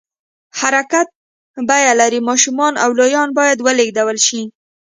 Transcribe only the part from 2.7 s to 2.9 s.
او